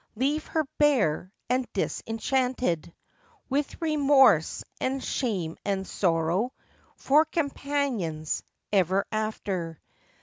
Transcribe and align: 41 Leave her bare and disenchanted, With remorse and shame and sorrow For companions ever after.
41 0.15 0.25
Leave 0.31 0.47
her 0.47 0.65
bare 0.79 1.31
and 1.47 1.67
disenchanted, 1.73 2.91
With 3.51 3.79
remorse 3.79 4.63
and 4.79 5.03
shame 5.03 5.57
and 5.63 5.85
sorrow 5.85 6.53
For 6.95 7.23
companions 7.23 8.41
ever 8.73 9.05
after. 9.11 9.79